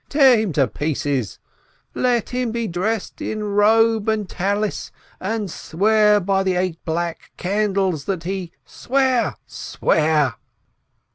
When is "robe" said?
3.43-4.09